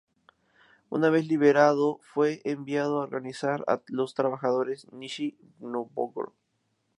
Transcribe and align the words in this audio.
Una 0.89 1.11
vez 1.11 1.27
liberado 1.27 1.99
fue 2.01 2.41
enviado 2.43 2.97
a 2.97 3.03
organizar 3.03 3.63
a 3.67 3.83
los 3.85 4.15
trabajadores 4.15 4.85
en 4.91 4.97
Nizhni 4.97 5.37
Nóvgorod. 5.59 6.33